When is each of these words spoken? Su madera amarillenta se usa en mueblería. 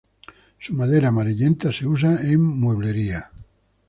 Su 0.57 0.73
madera 0.73 1.09
amarillenta 1.09 1.71
se 1.71 1.85
usa 1.85 2.17
en 2.23 2.41
mueblería. 2.41 3.29